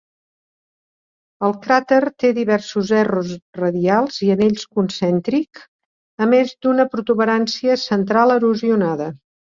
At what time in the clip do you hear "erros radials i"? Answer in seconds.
3.01-4.31